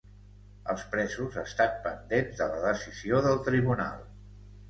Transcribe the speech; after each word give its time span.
Els 0.73 0.85
presos 0.93 1.35
estan 1.41 1.75
pendents 1.83 2.41
de 2.41 2.47
la 2.53 2.63
decisió 2.65 3.23
del 3.27 3.39
tribunal 3.51 4.01